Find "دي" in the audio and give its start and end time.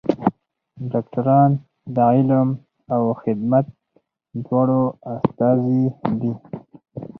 6.19-6.33